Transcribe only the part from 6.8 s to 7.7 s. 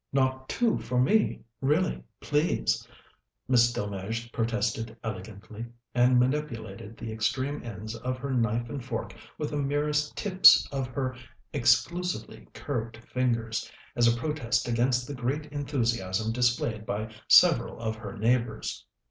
the extreme